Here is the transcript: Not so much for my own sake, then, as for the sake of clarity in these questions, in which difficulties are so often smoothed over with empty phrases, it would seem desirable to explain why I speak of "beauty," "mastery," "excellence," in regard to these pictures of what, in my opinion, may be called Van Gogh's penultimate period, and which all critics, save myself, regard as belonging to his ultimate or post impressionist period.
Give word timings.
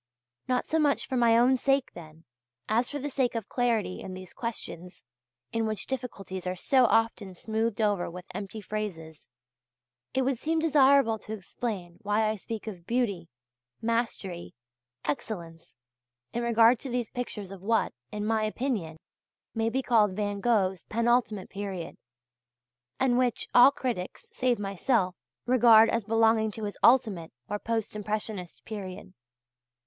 Not 0.47 0.65
so 0.65 0.79
much 0.79 1.07
for 1.07 1.15
my 1.15 1.37
own 1.37 1.55
sake, 1.55 1.91
then, 1.93 2.23
as 2.67 2.89
for 2.89 2.97
the 2.97 3.11
sake 3.11 3.35
of 3.35 3.47
clarity 3.47 3.99
in 4.01 4.15
these 4.15 4.33
questions, 4.33 5.03
in 5.51 5.67
which 5.67 5.85
difficulties 5.85 6.47
are 6.47 6.55
so 6.55 6.85
often 6.87 7.35
smoothed 7.35 7.79
over 7.79 8.09
with 8.09 8.25
empty 8.33 8.61
phrases, 8.61 9.27
it 10.15 10.23
would 10.23 10.39
seem 10.39 10.57
desirable 10.57 11.19
to 11.19 11.33
explain 11.33 11.99
why 12.01 12.27
I 12.27 12.35
speak 12.35 12.65
of 12.65 12.87
"beauty," 12.87 13.29
"mastery," 13.79 14.55
"excellence," 15.05 15.75
in 16.33 16.41
regard 16.41 16.79
to 16.79 16.89
these 16.89 17.11
pictures 17.11 17.51
of 17.51 17.61
what, 17.61 17.93
in 18.11 18.25
my 18.25 18.43
opinion, 18.45 18.97
may 19.53 19.69
be 19.69 19.83
called 19.83 20.15
Van 20.15 20.39
Gogh's 20.39 20.83
penultimate 20.85 21.51
period, 21.51 21.95
and 22.99 23.19
which 23.19 23.47
all 23.53 23.69
critics, 23.69 24.25
save 24.31 24.57
myself, 24.57 25.15
regard 25.45 25.91
as 25.91 26.05
belonging 26.05 26.49
to 26.53 26.63
his 26.63 26.79
ultimate 26.81 27.31
or 27.47 27.59
post 27.59 27.95
impressionist 27.95 28.65
period. 28.65 29.13